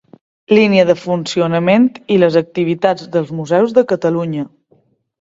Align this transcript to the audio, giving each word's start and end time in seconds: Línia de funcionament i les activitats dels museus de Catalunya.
Línia 0.57 0.85
de 0.89 0.95
funcionament 1.01 1.87
i 2.17 2.19
les 2.23 2.39
activitats 2.43 3.13
dels 3.19 3.37
museus 3.43 3.79
de 3.81 3.89
Catalunya. 3.97 4.51